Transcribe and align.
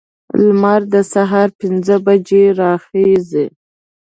لمر 0.45 0.81
د 0.93 0.95
سهار 1.13 1.49
پنځه 1.59 1.95
بجې 2.05 2.43
راخیزي. 2.59 3.45